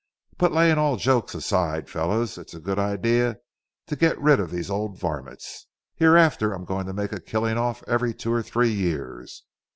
[0.39, 3.37] But laying all jokes aside, fellows, it's a good idea
[3.85, 5.67] to get rid of these old varmints.
[5.93, 9.43] Hereafter, I'm going to make a killing off every two or three years.